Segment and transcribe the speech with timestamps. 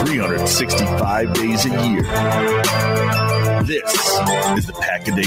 [0.05, 2.05] three hundred sixty-five days a year.
[3.66, 3.94] This
[4.58, 5.22] is the Pack a Day.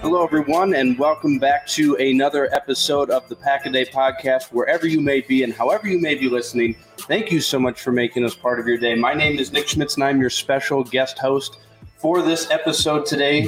[0.00, 4.52] Hello, everyone, and welcome back to another episode of the Pack a Day podcast.
[4.52, 7.90] Wherever you may be and however you may be listening, thank you so much for
[7.90, 8.94] making us part of your day.
[8.94, 11.58] My name is Nick Schmitz, and I'm your special guest host
[11.96, 13.46] for this episode today.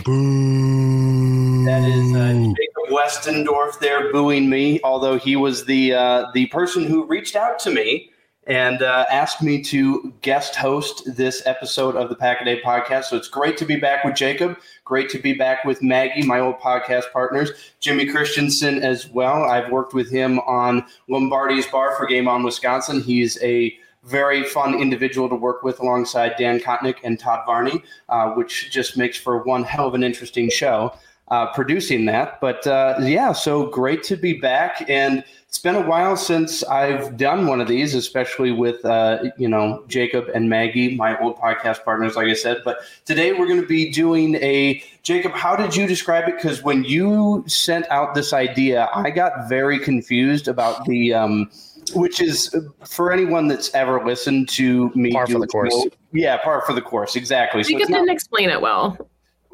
[1.67, 6.83] That is uh, Jacob Westendorf there booing me, although he was the uh, the person
[6.83, 8.11] who reached out to me
[8.47, 13.05] and uh, asked me to guest host this episode of the Pack a Day podcast.
[13.05, 14.59] So it's great to be back with Jacob.
[14.85, 17.51] Great to be back with Maggie, my old podcast partners.
[17.81, 19.45] Jimmy Christensen as well.
[19.45, 23.03] I've worked with him on Lombardi's Bar for Game On Wisconsin.
[23.03, 28.31] He's a very fun individual to work with alongside Dan Kotnick and Todd Varney, uh,
[28.31, 30.95] which just makes for one hell of an interesting show
[31.31, 32.41] uh, producing that.
[32.41, 34.89] But uh, yeah, so great to be back.
[34.89, 39.49] And it's been a while since I've done one of these, especially with, uh, you
[39.49, 42.59] know, Jacob and Maggie, my old podcast partners, like I said.
[42.65, 46.37] But today we're going to be doing a Jacob, how did you describe it?
[46.37, 51.15] Because when you sent out this idea, I got very confused about the.
[51.15, 51.51] Um,
[51.97, 55.11] which is for anyone that's ever listened to me.
[55.11, 55.75] Par for the course.
[56.13, 57.17] yeah, par for the course.
[57.17, 57.65] Exactly.
[57.65, 58.97] Jacob so didn't explain it well.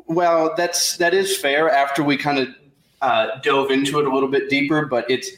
[0.09, 1.71] Well, that's that is fair.
[1.71, 2.49] After we kind of
[3.01, 5.31] uh, dove into it a little bit deeper, but it's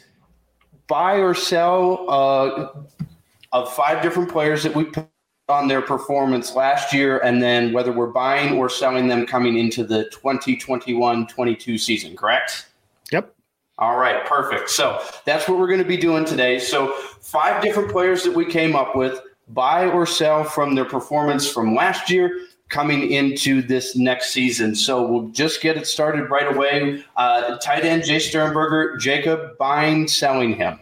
[0.88, 2.68] buy or sell uh,
[3.52, 5.06] of five different players that we put
[5.48, 9.84] on their performance last year, and then whether we're buying or selling them coming into
[9.84, 12.16] the 2021-22 season.
[12.16, 12.66] Correct?
[13.12, 13.34] Yep.
[13.78, 14.68] All right, perfect.
[14.68, 16.58] So that's what we're going to be doing today.
[16.58, 21.50] So five different players that we came up with, buy or sell from their performance
[21.50, 24.74] from last year coming into this next season.
[24.74, 27.04] So we'll just get it started right away.
[27.16, 30.78] Uh, tight end Jace Sternberger, Jacob buying, selling him.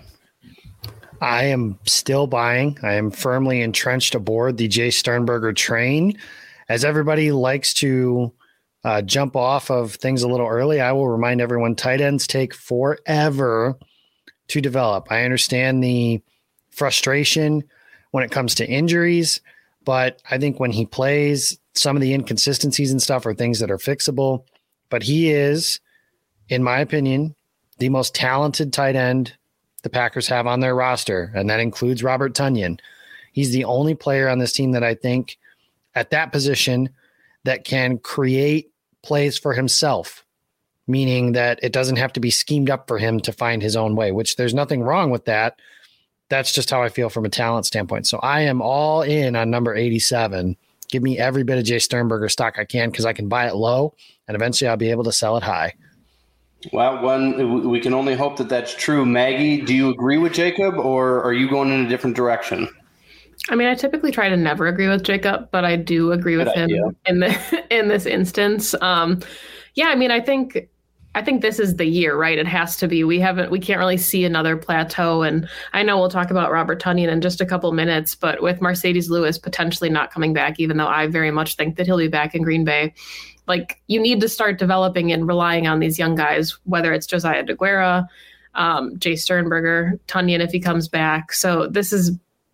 [1.20, 2.78] I am still buying.
[2.82, 6.18] I am firmly entrenched aboard the Jace Sternberger train.
[6.68, 8.32] As everybody likes to
[8.84, 12.54] uh, jump off of things a little early, I will remind everyone tight ends take
[12.54, 13.78] forever
[14.48, 15.10] to develop.
[15.10, 16.22] I understand the
[16.70, 17.64] frustration
[18.10, 19.40] when it comes to injuries,
[19.86, 23.70] but I think when he plays, some of the inconsistencies and stuff are things that
[23.70, 24.44] are fixable,
[24.90, 25.80] but he is,
[26.48, 27.34] in my opinion,
[27.78, 29.32] the most talented tight end
[29.82, 32.80] the Packers have on their roster, and that includes Robert Tonyan.
[33.32, 35.38] He's the only player on this team that I think
[35.94, 36.88] at that position
[37.44, 38.72] that can create
[39.04, 40.24] plays for himself,
[40.88, 43.94] meaning that it doesn't have to be schemed up for him to find his own
[43.94, 45.60] way, which there's nothing wrong with that.
[46.28, 48.06] That's just how I feel from a talent standpoint.
[48.06, 50.56] So I am all in on number 87
[50.88, 53.56] give me every bit of Jace Sternberger stock I can because I can buy it
[53.56, 53.94] low
[54.28, 55.74] and eventually I'll be able to sell it high.
[56.72, 59.06] Well, one we can only hope that that's true.
[59.06, 62.68] Maggie, do you agree with Jacob, or are you going in a different direction?
[63.50, 66.48] I mean, I typically try to never agree with Jacob, but I do agree with
[66.48, 66.82] Good him idea.
[67.04, 68.74] in the in this instance.
[68.80, 69.20] Um,
[69.74, 70.68] yeah, I mean, I think
[71.16, 72.36] I think this is the year, right?
[72.36, 73.02] It has to be.
[73.02, 75.22] We haven't, we can't really see another plateau.
[75.22, 78.60] And I know we'll talk about Robert Tonyan in just a couple minutes, but with
[78.60, 82.08] Marcedes Lewis potentially not coming back, even though I very much think that he'll be
[82.08, 82.92] back in Green Bay,
[83.46, 87.44] like you need to start developing and relying on these young guys, whether it's Josiah
[87.44, 88.06] Deguara,
[88.54, 91.32] um, Jace Sternberger, Tonyan if he comes back.
[91.32, 92.10] So this is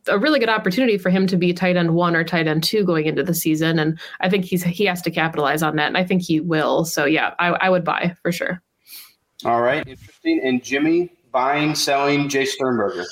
[0.09, 2.85] a really good opportunity for him to be tight end one or tight end two
[2.85, 3.79] going into the season.
[3.79, 5.89] And I think he's he has to capitalize on that.
[5.89, 6.85] And I think he will.
[6.85, 8.63] So yeah, I, I would buy for sure.
[9.45, 10.41] All right, interesting.
[10.45, 13.05] And Jimmy buying, selling Jace Sternberger.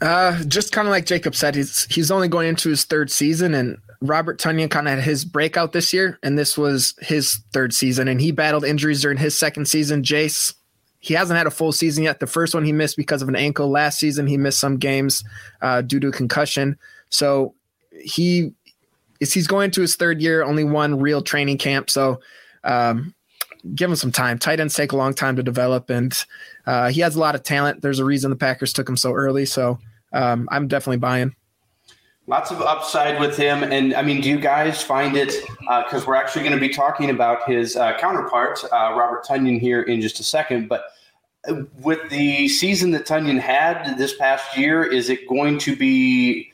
[0.00, 3.54] Uh, just kind of like Jacob said, he's he's only going into his third season,
[3.54, 7.72] and Robert Tonyan kind of had his breakout this year, and this was his third
[7.72, 10.02] season, and he battled injuries during his second season.
[10.02, 10.52] Jace,
[11.00, 12.20] he hasn't had a full season yet.
[12.20, 13.68] The first one he missed because of an ankle.
[13.68, 15.24] Last season he missed some games
[15.62, 16.78] uh, due to a concussion.
[17.10, 17.54] So
[18.02, 18.52] he
[19.20, 21.90] is he's going to his third year, only one real training camp.
[21.90, 22.20] So
[22.64, 23.14] um,
[23.74, 24.38] give him some time.
[24.38, 26.12] Tight ends take a long time to develop, and
[26.66, 27.82] uh, he has a lot of talent.
[27.82, 29.46] There's a reason the Packers took him so early.
[29.46, 29.78] So
[30.12, 31.34] um, I'm definitely buying.
[32.28, 33.62] Lots of upside with him.
[33.62, 35.32] And I mean, do you guys find it?
[35.60, 39.60] Because uh, we're actually going to be talking about his uh, counterpart, uh, Robert Tonyan,
[39.60, 40.68] here in just a second.
[40.68, 40.86] But
[41.48, 46.52] uh, with the season that Tonyan had this past year, is it going to be?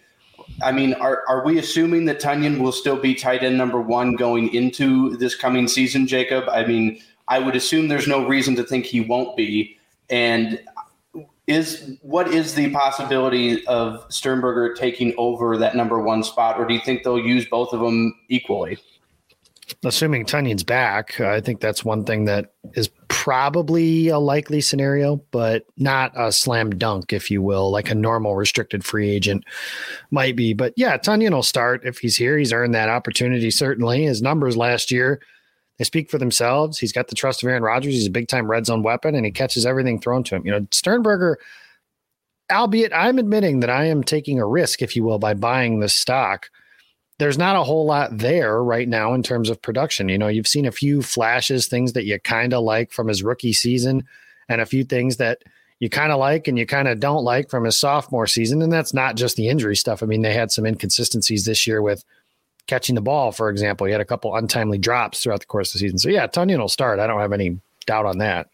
[0.62, 4.14] I mean, are, are we assuming that Tonyan will still be tight end number one
[4.14, 6.44] going into this coming season, Jacob?
[6.50, 9.78] I mean, I would assume there's no reason to think he won't be.
[10.10, 10.60] And
[11.52, 16.74] is what is the possibility of Sternberger taking over that number one spot, or do
[16.74, 18.78] you think they'll use both of them equally?
[19.84, 25.64] Assuming Tonyan's back, I think that's one thing that is probably a likely scenario, but
[25.76, 29.44] not a slam dunk, if you will, like a normal restricted free agent
[30.10, 30.52] might be.
[30.52, 32.36] But yeah, Tonyan will start if he's here.
[32.36, 34.04] He's earned that opportunity, certainly.
[34.04, 35.20] His numbers last year
[35.78, 36.78] they speak for themselves.
[36.78, 37.94] He's got the trust of Aaron Rodgers.
[37.94, 40.46] He's a big time red zone weapon and he catches everything thrown to him.
[40.46, 41.38] You know, Sternberger,
[42.50, 45.94] albeit I'm admitting that I am taking a risk, if you will, by buying this
[45.94, 46.50] stock.
[47.18, 50.08] There's not a whole lot there right now in terms of production.
[50.08, 53.22] You know, you've seen a few flashes, things that you kind of like from his
[53.22, 54.04] rookie season,
[54.48, 55.42] and a few things that
[55.78, 58.62] you kind of like and you kind of don't like from his sophomore season.
[58.62, 60.02] And that's not just the injury stuff.
[60.02, 62.04] I mean, they had some inconsistencies this year with
[62.66, 63.86] catching the ball, for example.
[63.86, 65.98] He had a couple untimely drops throughout the course of the season.
[65.98, 67.00] So yeah, Tonyan will start.
[67.00, 68.48] I don't have any doubt on that.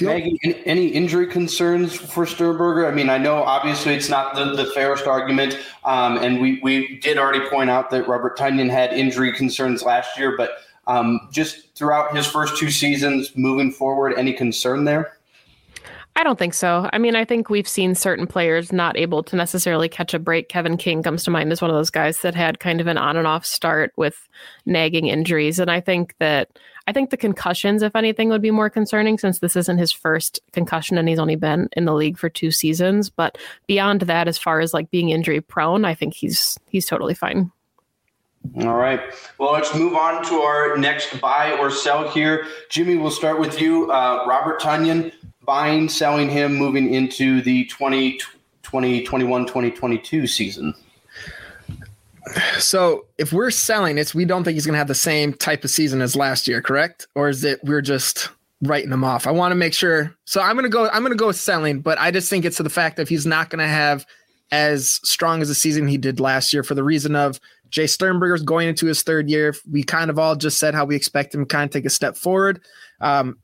[0.00, 2.86] Maggie, any injury concerns for Sternberger?
[2.86, 6.98] I mean, I know obviously it's not the, the fairest argument, um, and we, we
[6.98, 11.74] did already point out that Robert Tonyan had injury concerns last year, but um, just
[11.76, 15.16] throughout his first two seasons moving forward, any concern there?
[16.14, 16.90] I don't think so.
[16.92, 20.50] I mean, I think we've seen certain players not able to necessarily catch a break.
[20.50, 22.98] Kevin King comes to mind as one of those guys that had kind of an
[22.98, 24.28] on and off start with
[24.66, 25.58] nagging injuries.
[25.58, 26.50] And I think that
[26.86, 30.40] I think the concussions, if anything, would be more concerning since this isn't his first
[30.52, 33.08] concussion and he's only been in the league for two seasons.
[33.08, 37.14] But beyond that, as far as like being injury prone, I think he's he's totally
[37.14, 37.50] fine.
[38.60, 39.00] All right.
[39.38, 42.46] Well, let's move on to our next buy or sell here.
[42.68, 43.90] Jimmy, we'll start with you.
[43.90, 45.12] Uh, Robert Tonyan,
[45.44, 48.18] buying, selling him moving into the 20,
[48.62, 50.74] 2021 2022 season?
[52.58, 55.64] So if we're selling it's we don't think he's going to have the same type
[55.64, 57.06] of season as last year, correct?
[57.14, 58.30] Or is it we're just
[58.62, 59.26] writing him off?
[59.26, 60.14] I want to make sure.
[60.24, 60.88] So I'm going to go.
[60.88, 63.26] I'm going to go selling, but I just think it's to the fact that he's
[63.26, 64.06] not going to have
[64.52, 67.40] as strong as the season he did last year for the reason of
[67.70, 69.54] Jace Sternberger's going into his third year.
[69.70, 71.90] We kind of all just said how we expect him to kind of take a
[71.90, 72.60] step forward.
[73.00, 73.38] Um,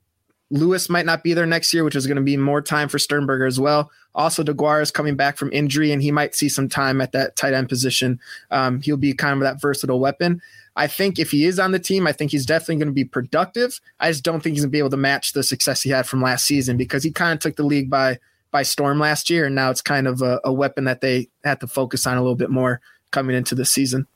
[0.51, 2.97] Lewis might not be there next year, which is going to be more time for
[2.97, 3.91] Sternberger as well.
[4.15, 7.35] Also, Deguara is coming back from injury, and he might see some time at that
[7.35, 8.19] tight end position.
[8.49, 10.41] Um, he'll be kind of that versatile weapon.
[10.75, 13.03] I think if he is on the team, I think he's definitely going to be
[13.03, 13.79] productive.
[13.99, 16.07] I just don't think he's going to be able to match the success he had
[16.07, 18.19] from last season because he kind of took the league by
[18.51, 21.59] by storm last year, and now it's kind of a, a weapon that they had
[21.59, 22.81] to focus on a little bit more
[23.11, 24.07] coming into the season.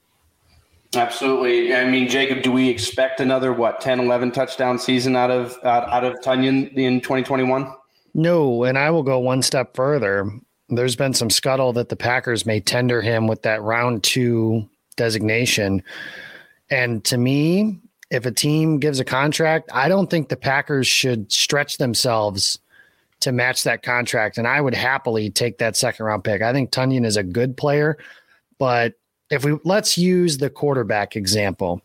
[0.96, 1.74] Absolutely.
[1.74, 5.90] I mean, Jacob, do we expect another what 10, 11 touchdown season out of out,
[5.90, 7.74] out of Tonyan in 2021?
[8.14, 10.30] No, and I will go one step further.
[10.70, 15.84] There's been some scuttle that the Packers may tender him with that round 2 designation.
[16.70, 21.32] And to me, if a team gives a contract, I don't think the Packers should
[21.32, 22.60] stretch themselves
[23.22, 24.38] to match that contract.
[24.38, 26.42] And I would happily take that second round pick.
[26.42, 27.98] I think Tonyan is a good player,
[28.60, 28.94] but
[29.34, 31.82] if we let's use the quarterback example,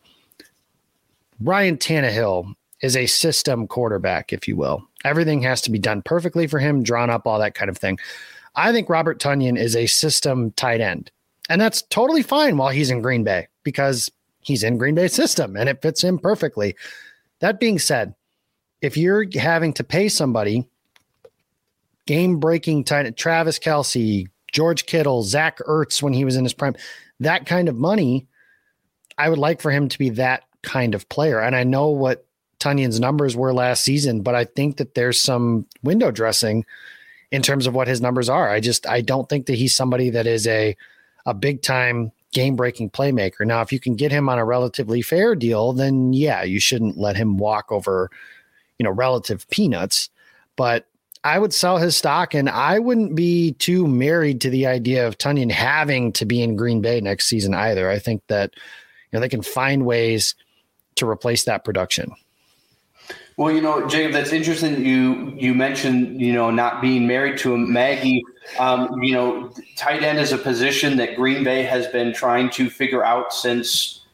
[1.40, 4.87] Ryan Tannehill is a system quarterback, if you will.
[5.05, 7.99] Everything has to be done perfectly for him, drawn up, all that kind of thing.
[8.55, 11.11] I think Robert Tonyan is a system tight end.
[11.49, 15.57] And that's totally fine while he's in Green Bay because he's in Green Bay system
[15.57, 16.76] and it fits him perfectly.
[17.38, 18.14] That being said,
[18.83, 20.69] if you're having to pay somebody
[22.07, 26.76] game breaking tight Travis Kelce, George Kittle, Zach Ertz when he was in his prime,
[27.21, 28.26] that kind of money,
[29.17, 31.40] I would like for him to be that kind of player.
[31.40, 32.26] And I know what
[32.59, 36.64] Tonyan's numbers were last season, but I think that there's some window dressing
[37.31, 38.49] in terms of what his numbers are.
[38.50, 40.76] I just I don't think that he's somebody that is a
[41.26, 43.47] a big time game breaking playmaker.
[43.47, 46.99] Now, if you can get him on a relatively fair deal, then yeah, you shouldn't
[46.99, 48.11] let him walk over,
[48.78, 50.11] you know, relative peanuts.
[50.57, 50.87] But
[51.25, 55.18] I would sell his stock, and I wouldn't be too married to the idea of
[55.18, 57.90] Tonyan having to be in Green Bay next season either.
[57.90, 60.34] I think that you know they can find ways
[60.96, 62.12] to replace that production.
[63.37, 64.84] Well, you know, Jacob, that's interesting.
[64.84, 68.22] You you mentioned you know not being married to him, Maggie.
[68.58, 72.68] Um, you know, tight end is a position that Green Bay has been trying to
[72.68, 74.04] figure out since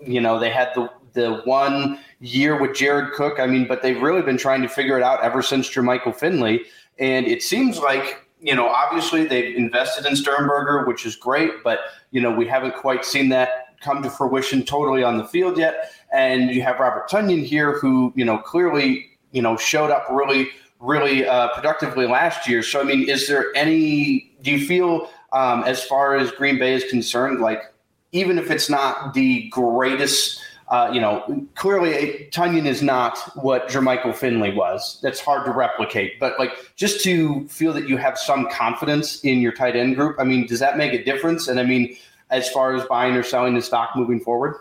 [0.00, 3.40] you know they had the the one year with Jared Cook.
[3.40, 6.62] I mean, but they've really been trying to figure it out ever since Jermichael Finley.
[6.98, 11.80] And it seems like, you know, obviously they've invested in Sternberger, which is great, but,
[12.12, 15.92] you know, we haven't quite seen that come to fruition totally on the field yet.
[16.12, 20.48] And you have Robert Tonyan here, who, you know, clearly, you know, showed up really,
[20.78, 22.62] really uh, productively last year.
[22.62, 26.74] So, I mean, is there any, do you feel, um, as far as Green Bay
[26.74, 27.62] is concerned, like,
[28.12, 30.40] even if it's not the greatest
[30.72, 34.98] uh, you know, clearly Tonyan is not what Jermichael Finley was.
[35.02, 36.18] That's hard to replicate.
[36.18, 40.16] But like just to feel that you have some confidence in your tight end group,
[40.18, 41.46] I mean, does that make a difference?
[41.46, 41.94] And I mean,
[42.30, 44.56] as far as buying or selling the stock moving forward?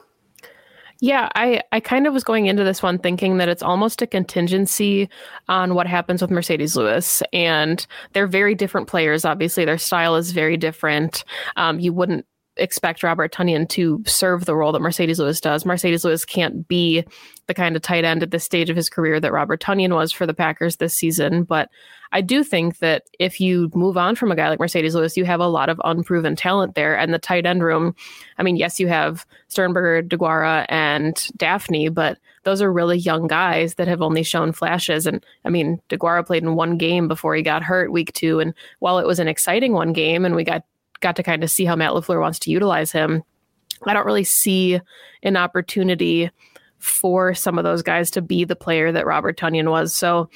[1.00, 4.08] Yeah, I, I kind of was going into this one thinking that it's almost a
[4.08, 5.10] contingency
[5.48, 7.24] on what happens with Marcedes Lewis.
[7.32, 9.24] And they're very different players.
[9.24, 11.24] Obviously, their style is very different.
[11.56, 12.26] Um, you wouldn't
[12.58, 15.64] expect Robert Tonyan to serve the role that Marcedes Lewis does.
[15.64, 17.04] Marcedes Lewis can't be
[17.48, 20.12] the kind of tight end at this stage of his career that Robert Tonyan was
[20.12, 21.44] for the Packers this season.
[21.44, 21.70] But
[22.12, 25.24] I do think that if you move on from a guy like Marcedes Lewis, you
[25.26, 26.98] have a lot of unproven talent there.
[26.98, 27.96] And the tight end room,
[28.38, 33.76] I mean, yes, you have Sternberger, Deguara, and Dafney, but those are really young guys
[33.76, 35.06] that have only shown flashes.
[35.06, 38.40] And I mean, Deguara played in one game before he got hurt week two.
[38.40, 40.64] And while it was an exciting one game and we got
[41.02, 43.24] got to kind of see how Matt LaFleur wants to utilize him.
[43.86, 44.80] I don't really see
[45.24, 46.30] an opportunity
[46.78, 49.94] for some of those guys to be the player that Robert Tonyan was.
[49.94, 50.30] So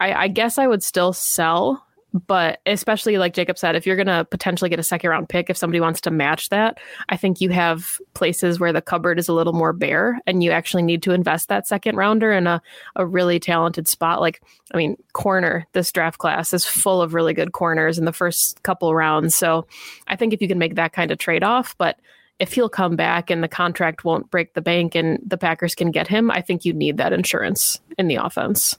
[0.00, 4.06] I, I guess I would still sell but especially like Jacob said, if you're going
[4.06, 7.40] to potentially get a second round pick, if somebody wants to match that, I think
[7.40, 11.02] you have places where the cupboard is a little more bare and you actually need
[11.04, 12.60] to invest that second rounder in a,
[12.96, 14.20] a really talented spot.
[14.20, 14.42] Like,
[14.74, 18.62] I mean, corner, this draft class is full of really good corners in the first
[18.62, 19.34] couple rounds.
[19.34, 19.66] So
[20.08, 21.98] I think if you can make that kind of trade off, but
[22.40, 25.90] if he'll come back and the contract won't break the bank and the Packers can
[25.90, 28.78] get him, I think you need that insurance in the offense.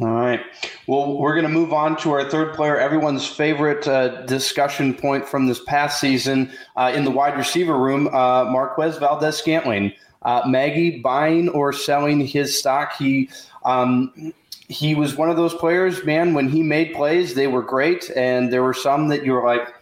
[0.00, 0.40] All right.
[0.86, 5.26] Well, we're going to move on to our third player, everyone's favorite uh, discussion point
[5.26, 9.92] from this past season uh, in the wide receiver room, uh, Marquez Valdes Scantling.
[10.22, 12.96] Uh, Maggie buying or selling his stock.
[12.96, 13.30] He
[13.64, 14.32] um,
[14.68, 16.34] he was one of those players, man.
[16.34, 19.72] When he made plays, they were great, and there were some that you were like,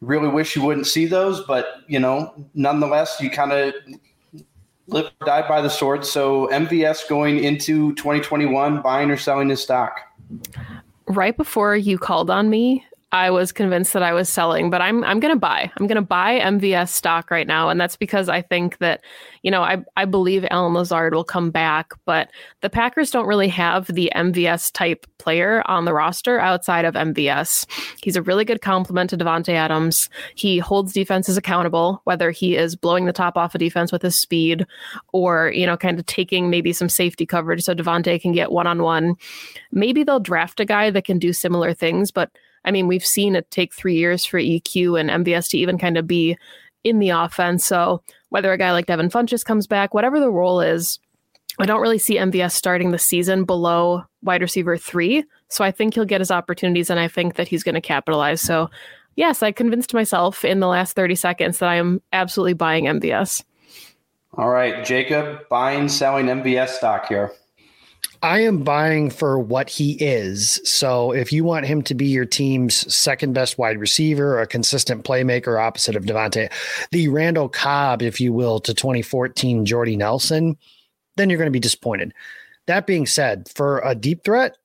[0.00, 3.74] really wish you wouldn't see those, but you know, nonetheless, you kind of
[4.90, 6.04] live die by the sword.
[6.04, 10.00] So MVS going into 2021, buying or selling his stock.
[11.06, 15.02] Right before you called on me, I was convinced that I was selling, but I'm
[15.02, 15.70] I'm going to buy.
[15.76, 19.00] I'm going to buy MVS stock right now, and that's because I think that
[19.42, 23.48] you know I I believe Allen Lazard will come back, but the Packers don't really
[23.48, 27.66] have the MVS type player on the roster outside of MVS.
[28.00, 30.08] He's a really good complement to Davante Adams.
[30.36, 34.20] He holds defenses accountable, whether he is blowing the top off a defense with his
[34.20, 34.64] speed,
[35.12, 38.68] or you know kind of taking maybe some safety coverage so Davante can get one
[38.68, 39.16] on one.
[39.72, 42.30] Maybe they'll draft a guy that can do similar things, but
[42.64, 45.96] I mean, we've seen it take three years for EQ and MVS to even kind
[45.96, 46.36] of be
[46.84, 47.64] in the offense.
[47.64, 50.98] So whether a guy like Devin Funchess comes back, whatever the role is,
[51.58, 55.24] I don't really see MVS starting the season below wide receiver three.
[55.48, 58.40] So I think he'll get his opportunities and I think that he's going to capitalize.
[58.40, 58.70] So
[59.16, 63.44] yes, I convinced myself in the last 30 seconds that I am absolutely buying MVS.
[64.34, 67.32] All right, Jacob, buying, selling MVS stock here.
[68.22, 70.60] I am buying for what he is.
[70.64, 75.04] So if you want him to be your team's second best wide receiver, a consistent
[75.04, 76.52] playmaker opposite of Davante,
[76.90, 80.58] the Randall Cobb, if you will, to 2014 Jordy Nelson,
[81.16, 82.12] then you're going to be disappointed.
[82.66, 84.58] That being said, for a deep threat,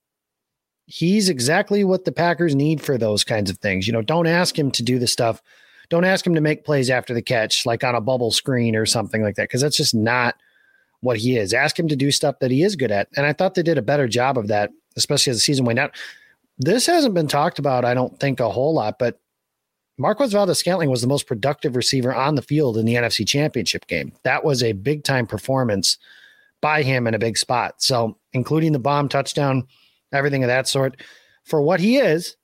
[0.87, 3.87] he's exactly what the Packers need for those kinds of things.
[3.87, 5.41] You know, don't ask him to do the stuff.
[5.89, 8.85] Don't ask him to make plays after the catch, like on a bubble screen or
[8.85, 10.35] something like that, because that's just not
[11.01, 11.53] what he is.
[11.53, 13.07] Ask him to do stuff that he is good at.
[13.15, 15.79] And I thought they did a better job of that, especially as the season went
[15.79, 15.95] out.
[16.57, 19.19] This hasn't been talked about, I don't think, a whole lot, but
[19.97, 23.87] Marquez Valdes Scantling was the most productive receiver on the field in the NFC Championship
[23.87, 24.11] game.
[24.23, 25.97] That was a big time performance
[26.61, 27.81] by him in a big spot.
[27.81, 29.67] So, including the bomb touchdown,
[30.11, 31.01] everything of that sort,
[31.43, 32.35] for what he is,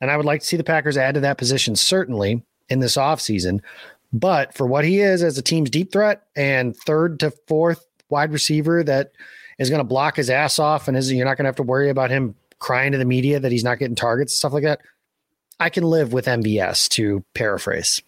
[0.00, 2.96] and I would like to see the Packers add to that position certainly in this
[2.96, 3.60] offseason.
[4.12, 8.32] But for what he is as a team's deep threat and third to fourth wide
[8.32, 9.12] receiver that
[9.58, 11.62] is going to block his ass off and is you're not going to have to
[11.62, 14.64] worry about him crying to the media that he's not getting targets and stuff like
[14.64, 14.80] that.
[15.60, 18.00] I can live with MVS to paraphrase.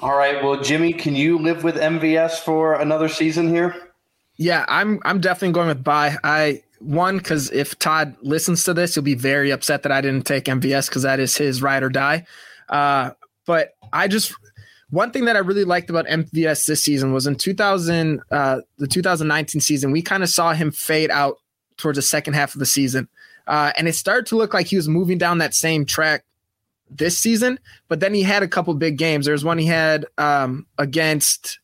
[0.00, 0.42] All right.
[0.44, 3.74] Well, Jimmy, can you live with MVS for another season here?
[4.36, 6.16] Yeah, I'm I'm definitely going with buy.
[6.22, 10.26] I one because if Todd listens to this, he'll be very upset that I didn't
[10.26, 12.26] take MVS because that is his ride or die.
[12.68, 13.12] Uh,
[13.46, 14.34] but I just
[14.90, 18.86] one thing that I really liked about MVS this season was in 2000, uh, the
[18.86, 21.38] 2019 season, we kind of saw him fade out
[21.76, 23.08] towards the second half of the season,
[23.46, 26.24] uh, and it started to look like he was moving down that same track
[26.90, 27.58] this season.
[27.88, 29.26] But then he had a couple big games.
[29.26, 31.58] There was one he had um, against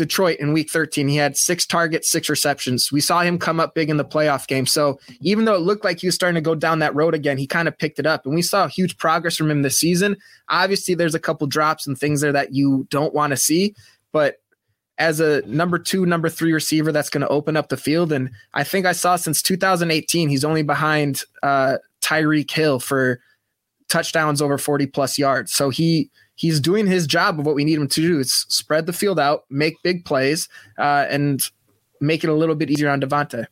[0.00, 1.08] Detroit in week 13.
[1.08, 2.90] He had six targets, six receptions.
[2.90, 4.64] We saw him come up big in the playoff game.
[4.64, 7.36] So even though it looked like he was starting to go down that road again,
[7.36, 8.24] he kind of picked it up.
[8.24, 10.16] And we saw huge progress from him this season.
[10.48, 13.74] Obviously, there's a couple drops and things there that you don't want to see.
[14.10, 14.36] But
[14.96, 18.10] as a number two, number three receiver, that's going to open up the field.
[18.10, 23.20] And I think I saw since 2018, he's only behind uh, Tyreek Hill for
[23.88, 25.52] touchdowns over 40 plus yards.
[25.52, 28.18] So he he's doing his job of what we need him to do.
[28.18, 31.42] It's spread the field out, make big plays, uh, and
[32.00, 33.46] make it a little bit easier on Davante.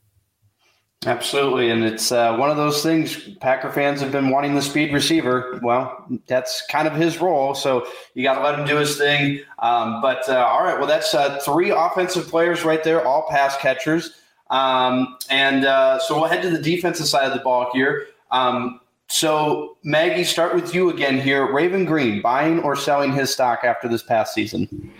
[1.04, 3.28] Absolutely, and it's uh, one of those things.
[3.40, 5.61] Packer fans have been wanting the speed receiver.
[5.62, 9.40] Well, that's kind of his role, so you got to let him do his thing.
[9.59, 13.57] Um, but uh, all right, well, that's uh, three offensive players right there, all pass
[13.59, 14.14] catchers.
[14.50, 18.07] Um, and uh, so we'll head to the defensive side of the ball here.
[18.30, 18.80] Um,
[19.11, 21.50] so, Maggie, start with you again here.
[21.50, 24.93] Raven Greene, buying or selling his stock after this past season?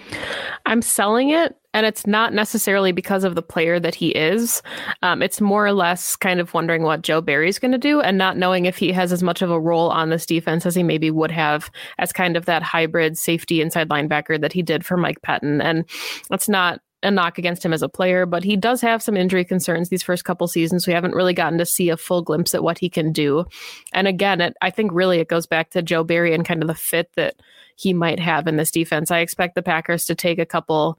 [0.65, 4.63] I'm selling it, and it's not necessarily because of the player that he is.
[5.03, 8.17] Um, it's more or less kind of wondering what Joe Barry's going to do and
[8.17, 10.83] not knowing if he has as much of a role on this defense as he
[10.83, 14.97] maybe would have as kind of that hybrid safety inside linebacker that he did for
[14.97, 15.63] Mike Pettine.
[15.63, 15.85] And
[16.31, 19.45] it's not a knock against him as a player, but he does have some injury
[19.45, 20.87] concerns these first couple seasons.
[20.87, 23.45] We haven't really gotten to see a full glimpse at what he can do.
[23.93, 26.67] And again, it, I think really it goes back to Joe Barry and kind of
[26.67, 27.37] the fit that
[27.79, 29.13] he might have in this defense.
[29.13, 30.99] I expect the Packers to take a couple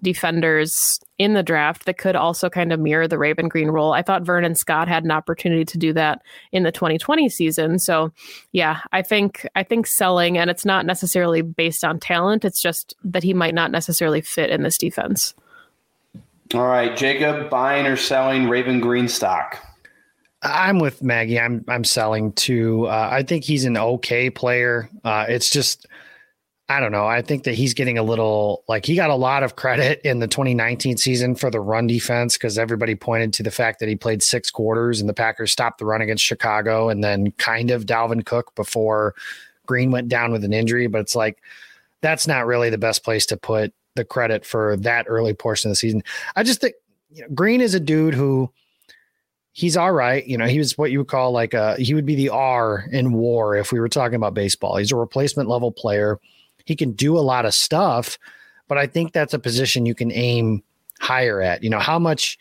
[0.00, 3.92] defenders in the draft that could also kind of mirror the Raven Greene role.
[3.92, 6.22] I thought Vernon Scott had an opportunity to do that
[6.52, 7.80] in the 2020 season.
[7.80, 8.12] So,
[8.52, 12.94] yeah, I think I think selling and it's not necessarily based on talent, it's just
[13.02, 15.34] that he might not necessarily fit in this defense.
[16.52, 19.58] All right, Jacob, buying or selling Raven Greene stock?
[20.42, 21.38] I'm with Maggie.
[21.38, 22.86] I'm I'm selling too.
[22.86, 24.88] Uh, I think he's an okay player.
[25.04, 25.86] Uh, it's just
[26.68, 27.06] I don't know.
[27.06, 30.18] I think that he's getting a little like he got a lot of credit in
[30.18, 33.96] the 2019 season for the run defense because everybody pointed to the fact that he
[33.96, 37.86] played six quarters and the Packers stopped the run against Chicago and then kind of
[37.86, 39.14] Dalvin Cook before
[39.66, 40.86] Greene went down with an injury.
[40.86, 41.42] But it's like
[42.00, 45.72] that's not really the best place to put the credit for that early portion of
[45.72, 46.02] the season.
[46.36, 46.74] I just think
[47.10, 48.50] you know, Greene is a dude who
[49.52, 50.26] he's all right.
[50.26, 52.86] You know, he was what you would call like a he would be the R
[52.92, 54.76] in war if we were talking about baseball.
[54.76, 56.18] He's a replacement level player
[56.70, 58.18] he can do a lot of stuff,
[58.68, 60.62] but I think that's a position you can aim
[61.00, 61.62] higher at.
[61.62, 62.38] You know, how much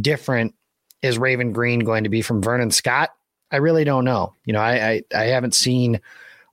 [0.00, 0.54] different
[1.02, 3.10] is Raven Greene going to be from Vernon Scott?
[3.50, 4.34] I really don't know.
[4.44, 6.00] You know, I, I, I haven't seen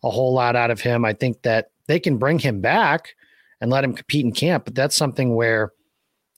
[0.04, 1.04] a whole lot out of him.
[1.04, 3.16] I think that they can bring him back
[3.66, 5.72] and let him compete in camp, but that's something where,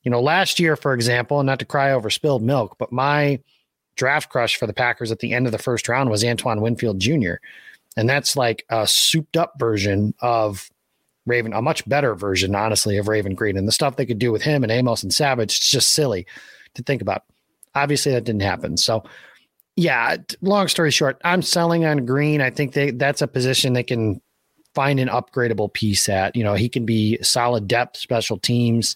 [0.04, 3.40] you know, last year, for example, and not to cry over spilled milk, but my
[3.98, 7.00] draft crush for the Packers at the end of the first round was Antoine Winfield
[7.00, 7.34] Jr.
[7.98, 10.70] And that's like a souped up version of
[11.26, 13.58] Raven, a much better version, honestly, of Raven Greene.
[13.58, 16.26] And the stuff they could do with him and Amos and Savage, it's just silly
[16.76, 17.24] to think about.
[17.76, 18.78] Obviously, that didn't happen.
[18.78, 19.04] So,
[19.76, 22.40] yeah, long story short, I'm selling on Greene.
[22.40, 24.22] I think they that's a position they can
[24.78, 26.36] find an upgradable piece at.
[26.36, 28.96] You know, he can be solid depth, special teams,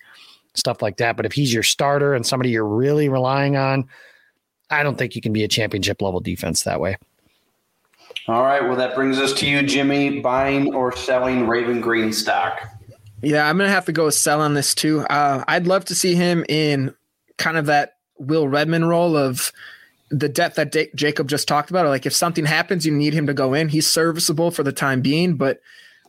[0.54, 1.17] stuff like that.
[1.17, 3.89] But if he's your starter and somebody you're really relying on,
[4.70, 6.98] I don't think you can be a championship level defense that way.
[8.28, 8.62] All right.
[8.62, 10.20] Well, that brings us to you, Jimmy.
[10.20, 12.62] Buying or selling Raven Greene stock?
[13.24, 15.00] Yeah, I'm gonna have to go sell on this too.
[15.10, 16.94] Uh, I'd love to see him in
[17.39, 19.52] kind of that Will Redmond role of
[20.12, 21.88] the depth that D- Jacob just talked about.
[21.88, 23.69] Like if something happens, you need him to go in.
[23.69, 25.62] He's serviceable for the time being, but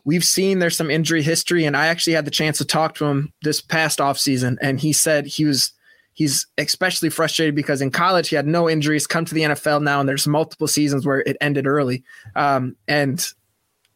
[0.03, 3.05] we've seen there's some injury history, and I actually had the chance to talk to
[3.05, 5.71] him this past offseason, and he said he was
[6.13, 9.07] he's especially frustrated because in college he had no injuries.
[9.07, 12.03] Come to the NFL now, and there's multiple seasons where it ended early.
[12.35, 13.25] Um, and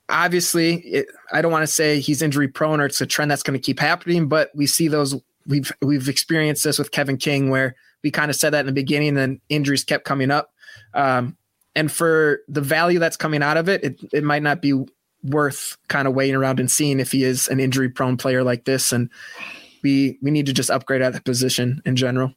[0.09, 3.43] obviously, it, I don't want to say he's injury prone or it's a trend that's
[3.43, 5.15] going to keep happening, but we see those.
[5.45, 8.71] We've we've experienced this with Kevin King, where we kind of said that in the
[8.71, 10.53] beginning, and then injuries kept coming up.
[10.93, 11.37] Um,
[11.75, 14.85] and for the value that's coming out of it, it, it might not be
[15.23, 18.65] worth kind of waiting around and seeing if he is an injury prone player like
[18.65, 18.91] this.
[18.91, 19.09] And
[19.83, 22.33] we we need to just upgrade at the position in general.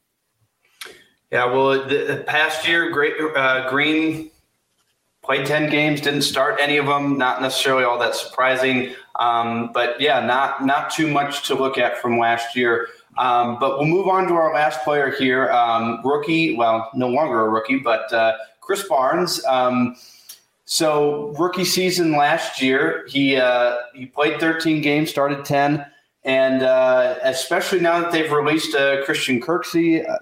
[1.31, 4.29] Yeah, well, the, past year, great uh, Greene
[5.23, 7.17] played 10 games, didn't start any of them.
[7.17, 8.93] Not necessarily all that surprising.
[9.17, 12.89] Um, but yeah, not not too much to look at from last year.
[13.21, 16.55] Um, but we'll move on to our last player here, um, rookie.
[16.55, 18.33] Well, no longer a rookie, but uh,
[18.67, 19.45] Krys Barnes.
[19.45, 19.95] Um,
[20.65, 25.85] so rookie season last year, he uh, he played 13 games, started 10,
[26.23, 30.17] and uh, especially now that they've released uh, Christian Kirksey, uh,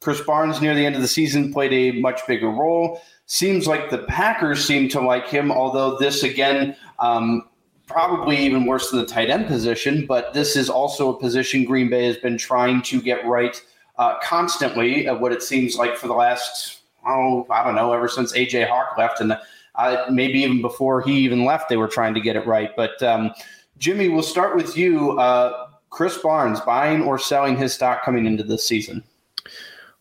[0.00, 3.00] Krys Barnes near the end of the season played a much bigger role.
[3.26, 6.76] Seems like the Packers seem to like him, although this again.
[7.00, 7.48] Um,
[7.86, 11.88] probably even worse than the tight end position, but this is also a position Green
[11.88, 13.60] Bay has been trying to get right
[13.98, 15.08] uh, constantly.
[15.08, 18.68] Uh, what it seems like for the last, oh, I don't know, ever since AJ
[18.68, 19.36] Hawk left, and
[19.74, 22.74] uh, maybe even before he even left, they were trying to get it right.
[22.76, 23.32] But um,
[23.78, 25.18] Jimmy, we'll start with you.
[25.18, 29.02] Uh, Krys Barnes buying or selling his stock coming into this season.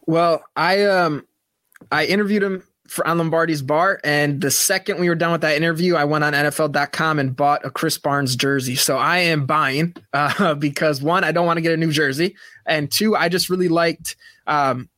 [0.05, 1.25] Well, I um
[1.91, 2.63] I interviewed him
[2.93, 6.23] for on Lombardi's bar, and the second we were done with that interview, I went
[6.23, 8.75] on NFL.com and bought a Krys Barnes jersey.
[8.75, 12.35] So I am buying uh, because one, I don't want to get a new jersey,
[12.67, 14.15] and two, I just really liked.
[14.45, 14.89] Um,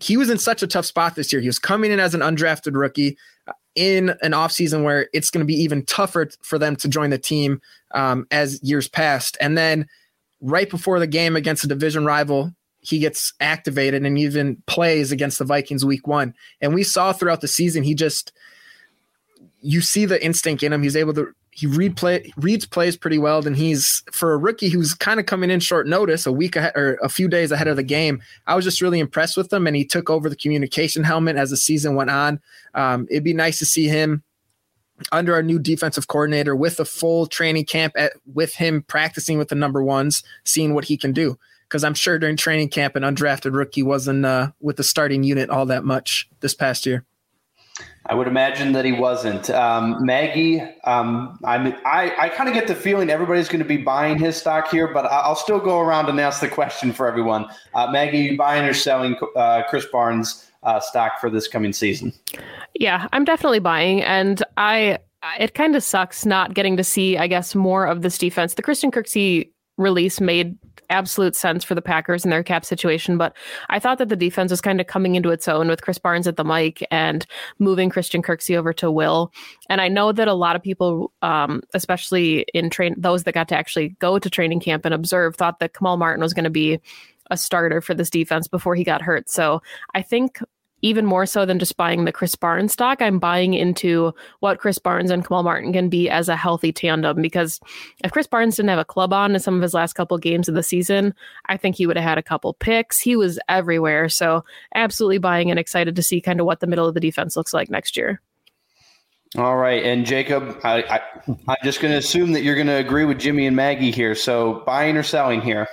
[0.00, 1.40] he was in such a tough spot this year.
[1.40, 5.40] He was coming in as an undrafted rookie uh, in an offseason where it's going
[5.40, 9.38] to be even tougher for them to join the team um, as years passed.
[9.40, 9.88] And then
[10.40, 12.52] right before the game against a division rival,
[12.88, 16.34] he gets activated and even plays against the Vikings week one.
[16.62, 18.32] And we saw throughout the season, he just,
[19.60, 20.82] you see the instinct in him.
[20.82, 23.46] He's able to, he read play, reads plays pretty well.
[23.46, 26.72] And he's, for a rookie who's kind of coming in short notice, a week ahead
[26.76, 29.66] or a few days ahead of the game, I was just really impressed with him.
[29.66, 32.40] And he took over the communication helmet as the season went on.
[32.74, 34.22] Um, it'd be nice to see him
[35.12, 39.48] under our new defensive coordinator with a full training camp at, with him practicing with
[39.48, 43.02] the number ones, seeing what he can do because I'm sure during training camp an
[43.02, 47.04] undrafted rookie wasn't uh, with the starting unit all that much this past year.
[48.06, 49.50] I would imagine that he wasn't.
[49.50, 53.76] Um, Maggie, um, I'm, I, I kind of get the feeling everybody's going to be
[53.76, 57.46] buying his stock here, but I'll still go around and ask the question for everyone.
[57.74, 62.12] Uh, Maggie, you buying or selling uh, Krys Barnes uh, stock for this coming season?
[62.74, 64.98] Yeah, I'm definitely buying, and I.
[65.40, 68.54] It kind of sucks not getting to see, I guess, more of this defense.
[68.54, 70.56] The Christian Kirksey release made
[70.90, 73.18] absolute sense for the Packers and their cap situation.
[73.18, 73.36] But
[73.68, 76.26] I thought that the defense was kind of coming into its own with Krys Barnes
[76.26, 77.26] at the mic and
[77.58, 79.32] moving Christian Kirksey over to Will.
[79.68, 83.48] And I know that a lot of people, um, especially in train, those that got
[83.48, 86.50] to actually go to training camp and observe, thought that Kamal Martin was going to
[86.50, 86.80] be
[87.30, 89.28] a starter for this defense before he got hurt.
[89.28, 89.60] So
[89.94, 90.38] I think
[90.82, 94.82] even more so than just buying the Krys Barnes stock, I'm buying into what Krys
[94.82, 97.20] Barnes and Kamal Martin can be as a healthy tandem.
[97.20, 97.60] Because
[98.04, 100.48] if Krys Barnes didn't have a club on in some of his last couple games
[100.48, 101.14] of the season,
[101.46, 103.00] I think he would have had a couple picks.
[103.00, 104.08] He was everywhere.
[104.08, 107.36] So absolutely buying and excited to see kind of what the middle of the defense
[107.36, 108.20] looks like next year.
[109.36, 111.00] All right, and Jacob, I, I,
[111.48, 114.14] I'm just going to assume that you're going to agree with Jimmy and Maggie here.
[114.14, 115.68] So buying or selling here?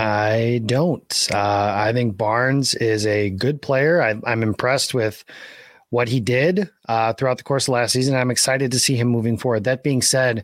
[0.00, 1.28] I don't.
[1.30, 4.00] Uh, I think Barnes is a good player.
[4.00, 5.24] I, am I'm impressed with
[5.90, 8.16] what he did uh, throughout the course of last season.
[8.16, 9.64] I'm excited to see him moving forward.
[9.64, 10.42] That being said,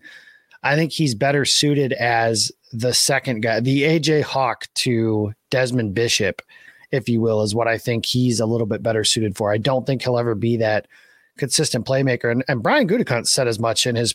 [0.63, 6.43] I think he's better suited as the second guy, the AJ Hawk to Desmond Bishop,
[6.91, 9.51] if you will, is what I think he's a little bit better suited for.
[9.51, 10.87] I don't think he'll ever be that
[11.39, 12.31] consistent playmaker.
[12.31, 14.15] And, and Brian Gutekunst said as much in his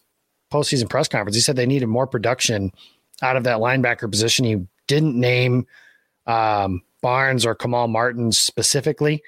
[0.53, 1.35] postseason press conference.
[1.35, 2.71] He said they needed more production
[3.23, 4.45] out of that linebacker position.
[4.45, 5.65] He didn't name
[6.27, 9.23] um, Barnes or Kamal Martin specifically.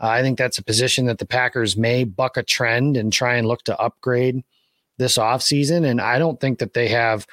[0.00, 3.34] Uh, I think that's a position that the Packers may buck a trend and try
[3.34, 4.44] and look to upgrade
[4.96, 5.84] this offseason.
[5.84, 7.26] And I don't think that they have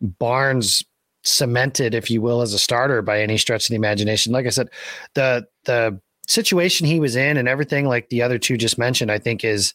[0.00, 0.82] Barnes
[1.24, 4.32] cemented, if you will, as a starter by any stretch of the imagination.
[4.32, 4.70] Like I said,
[5.12, 9.18] the the situation he was in and everything like the other two just mentioned, I
[9.18, 9.74] think is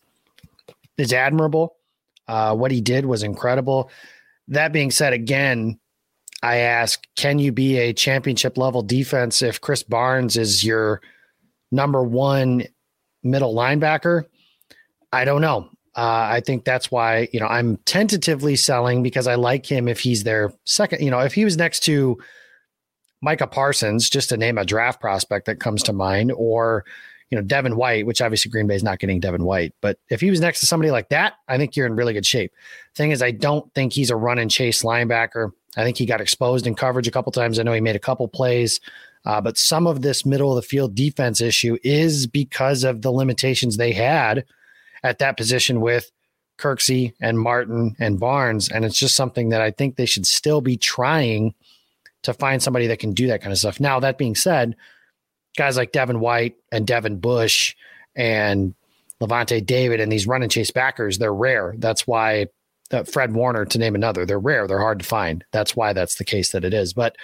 [0.98, 1.76] is admirable.
[2.28, 3.92] Uh, what he did was incredible.
[4.48, 5.80] That being said, again,
[6.42, 11.02] I ask, can you be a championship level defense if Krys Barnes is your
[11.72, 12.64] number one
[13.24, 14.26] middle linebacker?
[15.12, 15.70] I don't know.
[15.98, 20.00] Uh, I think that's why, you know, I'm tentatively selling because I like him if
[20.00, 22.18] he's their second, you know, if he was next to
[23.22, 26.86] Micah Parsons, just to name a draft prospect that comes to mind, or,
[27.30, 29.74] you know, Devin White, which obviously Green Bay is not getting Devin White.
[29.82, 32.26] But if he was next to somebody like that, I think you're in really good
[32.26, 32.54] shape.
[32.96, 35.52] Thing is, I don't think he's a run and chase linebacker.
[35.80, 37.58] I think he got exposed in coverage a couple times.
[37.58, 38.80] I know he made a couple plays,
[39.26, 43.12] uh, but some of this middle of the field defense issue is because of the
[43.12, 44.46] limitations they had
[45.04, 46.12] at that position with
[46.58, 48.70] Kirksey and Martin and Barnes.
[48.70, 51.54] And it's just something that I think they should still be trying
[52.24, 53.80] to find somebody that can do that kind of stuff.
[53.80, 54.76] Now, that being said,
[55.58, 57.76] guys like Devin White and Devin Bush
[58.16, 58.76] and
[59.22, 61.76] Lavonte David and these run and chase backers, they're rare.
[61.78, 62.48] That's why
[62.92, 64.68] uh, Fred Warner, to name another, they're rare.
[64.68, 65.44] They're hard to find.
[65.52, 66.94] That's why that's the case that it is.
[66.94, 67.16] But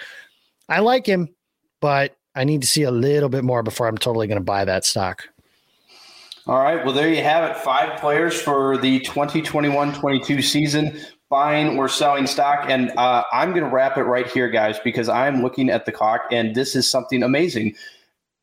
[0.68, 1.34] I like him,
[1.80, 4.64] but I need to see a little bit more before I'm totally going to buy
[4.64, 5.28] that stock.
[6.46, 6.84] All right.
[6.84, 7.56] Well, there you have it.
[7.56, 12.66] Five players for the 2021 22 season buying or selling stock.
[12.68, 15.92] And uh, I'm going to wrap it right here, guys, because I'm looking at the
[15.92, 17.74] clock and this is something amazing.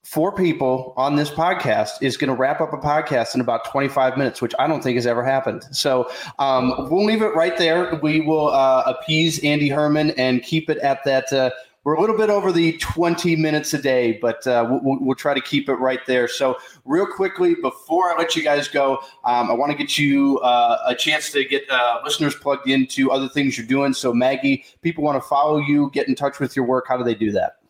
[0.03, 4.17] Four people on this podcast is going to wrap up a podcast in about 25
[4.17, 5.63] minutes, which I don't think has ever happened.
[5.71, 7.95] So um, we'll leave it right there.
[7.95, 11.31] We will uh, appease Andy Herman and keep it at that.
[11.31, 11.51] Uh,
[11.85, 15.33] we're a little bit over the 20 minutes a day, but uh, we'll, we'll, try
[15.33, 16.29] to keep it right there.
[16.29, 20.39] So, real quickly, before I let you guys go, um, I want to get you
[20.39, 23.93] uh, a chance to get uh, listeners plugged into other things you're doing.
[23.93, 26.85] So, Maggie, people want to follow you, get in touch with your work.
[26.87, 27.62] How do they do that?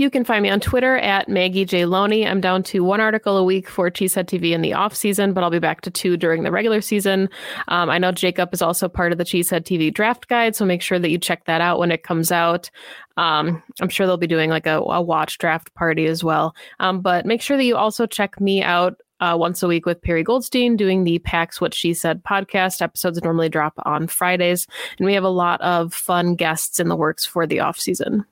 [0.00, 1.84] You can find me on Twitter at Maggie J.
[1.84, 2.26] Loney.
[2.26, 5.44] I'm down to one article a week for Cheesehead TV in the off season, but
[5.44, 7.28] I'll be back to two during the regular season.
[7.68, 10.80] Um, I know Jacob is also part of the Cheesehead TV draft guide, so make
[10.80, 12.70] sure that you check that out when it comes out.
[13.18, 16.54] Um, I'm sure they'll be doing like a, a watch draft party as well.
[16.78, 20.00] Um, but make sure that you also check me out uh, once a week with
[20.00, 22.80] Perry Goldstein doing the Pax What She Said podcast.
[22.80, 26.96] Episodes normally drop on Fridays, and we have a lot of fun guests in the
[26.96, 28.24] works for the off season.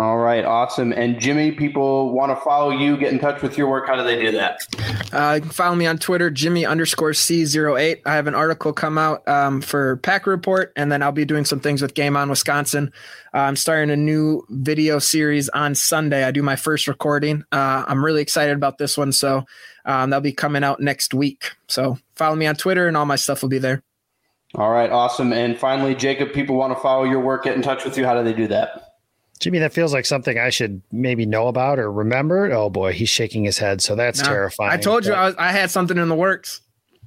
[0.00, 0.94] All right, awesome.
[0.94, 3.86] And Jimmy, people want to follow you, get in touch with your work.
[3.86, 4.62] How do they do that?
[5.12, 8.00] Uh, you can follow me on Twitter, Jimmy underscore C08.
[8.06, 11.44] I have an article come out um, for Pack Report, and then I'll be doing
[11.44, 12.90] some things with Game On Wisconsin.
[13.34, 16.24] Uh, I'm starting a new video series on Sunday.
[16.24, 17.44] I do my first recording.
[17.52, 19.12] Uh, I'm really excited about this one.
[19.12, 19.44] So
[19.84, 21.50] um, that'll be coming out next week.
[21.68, 23.82] So follow me on Twitter, and all my stuff will be there.
[24.54, 25.34] All right, awesome.
[25.34, 28.06] And finally, Jacob, people want to follow your work, get in touch with you.
[28.06, 28.89] How do they do that?
[29.40, 32.52] Jimmy, that feels like something I should maybe know about or remember.
[32.52, 33.80] Oh boy, he's shaking his head.
[33.80, 34.70] So that's no, terrifying.
[34.70, 36.60] I told you I, was, I had something in the works.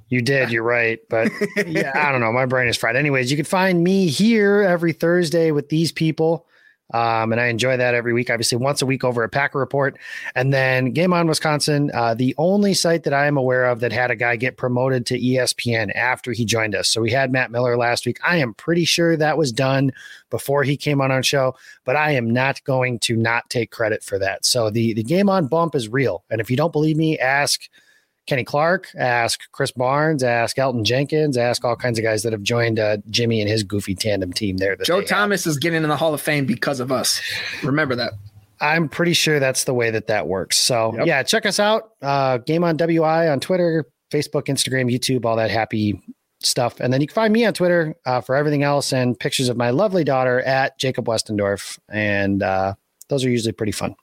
[0.09, 0.51] You did.
[0.51, 0.99] You're right.
[1.09, 1.31] But
[1.67, 2.31] yeah, I don't know.
[2.31, 2.95] My brain is fried.
[2.95, 6.47] Anyways, you can find me here every Thursday with these people.
[6.93, 9.97] Um, and I enjoy that every week, obviously once a week over at Packer Report.
[10.35, 13.91] And then Game On Wisconsin, uh, the only site that I am aware of that
[13.91, 16.89] had a guy get promoted to ESPN after he joined us.
[16.89, 18.19] So we had Matt Miller last week.
[18.23, 19.91] I am pretty sure that was done
[20.29, 24.03] before he came on our show, but I am not going to not take credit
[24.03, 24.45] for that.
[24.45, 26.23] So the, the Game On bump is real.
[26.29, 27.61] And if you don't believe me, ask–
[28.25, 32.41] Kenny Clark, ask Krys Barnes, ask Elgton Jenkins, ask all kinds of guys that have
[32.41, 34.75] joined uh, Jimmy and his goofy tandem team there.
[34.77, 35.51] Joe Thomas have.
[35.51, 37.21] is getting in the Hall of Fame because of us.
[37.63, 38.13] Remember that.
[38.61, 40.57] I'm pretty sure that's the way that that works.
[40.57, 41.05] So yep.
[41.05, 41.91] yeah, check us out.
[42.01, 46.01] Uh, Game on WI on Twitter, Facebook, Instagram, YouTube, all that happy
[46.39, 46.79] stuff.
[46.79, 49.57] And then you can find me on Twitter uh, for everything else and pictures of
[49.57, 51.77] my lovely daughter at Jacob Westendorf.
[51.89, 52.75] And uh,
[53.09, 53.95] those are usually pretty fun.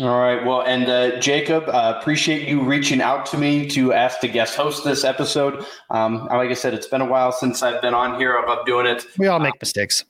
[0.00, 0.44] All right.
[0.44, 4.56] Well, and uh, Jacob, uh, appreciate you reaching out to me to ask to guest
[4.56, 5.66] host this episode.
[5.90, 8.38] Um, like I said, it's been a while since I've been on here.
[8.38, 9.04] I love doing it.
[9.18, 10.04] We all make uh, mistakes.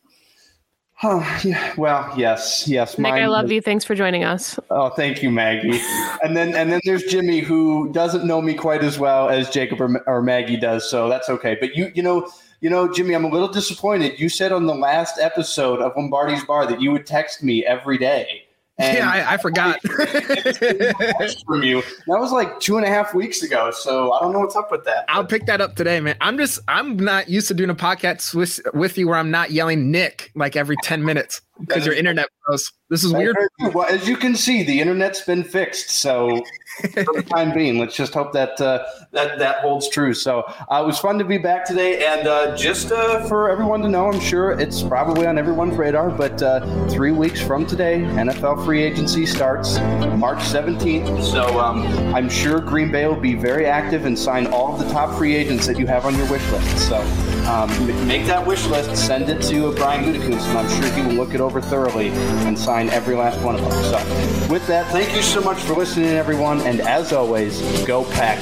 [1.03, 1.75] Oh, yeah.
[1.77, 2.99] Well, yes, yes.
[2.99, 3.61] Nick, I love you.
[3.61, 4.61] Thanks for joining us.
[4.71, 5.81] Oh, thank you, Maggie.
[6.23, 9.81] and then, and then there's Jimmy, who doesn't know me quite as well as Jacob
[9.81, 11.57] or, or Maggie does, so that's okay.
[11.59, 14.21] But you, you know, you know, Jimmy, I'm a little disappointed.
[14.21, 17.99] You said on the last episode of Lombardi's Bar that you would text me every
[17.99, 18.45] day.
[18.81, 19.81] And yeah, I, I forgot.
[21.47, 21.83] from you.
[22.07, 23.71] That was like two and a half weeks ago.
[23.71, 25.05] So I don't know what's up with that.
[25.09, 26.17] I'll pick that up today, man.
[26.21, 29.51] I'm just I'm not used to doing a podcast with with you where I'm not
[29.51, 32.73] yelling Nick like every 10 minutes because your internet froze.
[32.89, 33.37] This is weird.
[33.73, 35.91] Well, as you can see, the internet's been fixed.
[35.91, 36.43] So
[36.81, 40.13] for the time being, let's just hope that uh, that that holds true.
[40.13, 43.83] So uh, it was fun to be back today, and uh, just uh, for everyone
[43.83, 46.11] to know, I'm sure it's probably on everyone's radar.
[46.11, 49.79] But uh, three weeks from today, NFL free agency starts
[50.17, 51.23] March 17th.
[51.23, 54.91] So um, I'm sure Green Bay will be very active and sign all of the
[54.93, 56.89] top free agents that you have on your wish list.
[56.89, 57.01] So
[57.47, 61.25] um, make that wish list, send it to Brian Gutekunst, and I'm sure he will
[61.25, 63.73] look it over thoroughly and sign every last one of them.
[63.73, 66.61] So, with that, thank you so much for listening, everyone.
[66.63, 68.39] And as always, go pack.